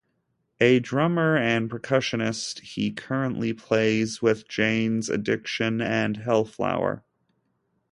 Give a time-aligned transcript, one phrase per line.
[0.59, 7.03] A drummer and percussionist, he currently plays with Jane's Addiction and Hellflower.